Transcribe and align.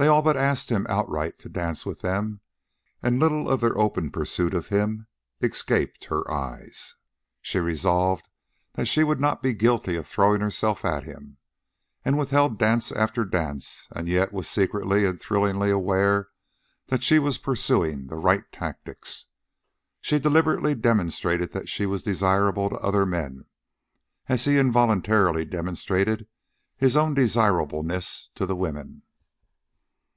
They 0.00 0.06
all 0.06 0.22
but 0.22 0.36
asked 0.36 0.68
him 0.68 0.86
outright 0.88 1.40
to 1.40 1.48
dance 1.48 1.84
with 1.84 2.02
them, 2.02 2.40
and 3.02 3.18
little 3.18 3.48
of 3.50 3.60
their 3.60 3.76
open 3.76 4.12
pursuit 4.12 4.54
of 4.54 4.68
him 4.68 5.08
escaped 5.40 6.04
her 6.04 6.30
eyes. 6.30 6.94
She 7.42 7.58
resolved 7.58 8.28
that 8.74 8.86
she 8.86 9.02
would 9.02 9.18
not 9.18 9.42
be 9.42 9.54
guilty 9.54 9.96
of 9.96 10.06
throwing 10.06 10.40
herself 10.40 10.84
at 10.84 11.02
him, 11.02 11.38
and 12.04 12.16
withheld 12.16 12.60
dance 12.60 12.92
after 12.92 13.24
dance, 13.24 13.88
and 13.90 14.06
yet 14.06 14.32
was 14.32 14.46
secretly 14.48 15.04
and 15.04 15.20
thrillingly 15.20 15.70
aware 15.70 16.28
that 16.86 17.02
she 17.02 17.18
was 17.18 17.36
pursuing 17.36 18.06
the 18.06 18.14
right 18.14 18.44
tactics. 18.52 19.26
She 20.00 20.20
deliberately 20.20 20.76
demonstrated 20.76 21.50
that 21.54 21.68
she 21.68 21.86
was 21.86 22.04
desirable 22.04 22.70
to 22.70 22.76
other 22.78 23.04
men, 23.04 23.46
as 24.28 24.44
he 24.44 24.58
involuntarily 24.58 25.44
demonstrated 25.44 26.28
his 26.76 26.94
own 26.94 27.14
desirableness 27.14 28.28
to 28.36 28.46
the 28.46 28.54
women. 28.54 29.02